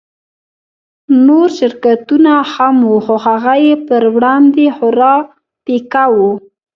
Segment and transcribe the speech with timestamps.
[1.25, 5.15] نور شرکتونه هم وو خو هغه يې پر وړاندې خورا
[5.65, 6.31] پيکه وو.